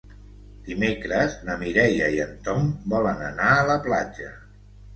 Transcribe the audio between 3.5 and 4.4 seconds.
a la platja.